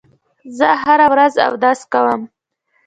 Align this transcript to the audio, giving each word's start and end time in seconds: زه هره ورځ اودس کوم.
زه 0.57 0.69
هره 0.83 1.07
ورځ 1.13 1.33
اودس 1.45 1.79
کوم. 1.91 2.21